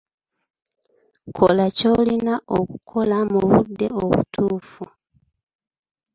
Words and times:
Kola 1.35 1.65
ky'olina 1.77 2.33
okukola 2.57 3.17
mu 3.31 3.39
budde 3.49 3.87
obutuufu. 4.01 4.83